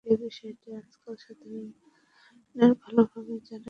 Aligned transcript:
এ 0.05 0.13
বিষয়টি 0.21 0.67
আজকাল 0.79 1.15
সাধারণের 1.17 1.69
ভালভাবেই 2.83 3.39
জানা 3.39 3.47
আছে। 3.47 3.55